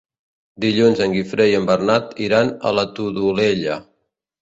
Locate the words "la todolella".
2.81-3.83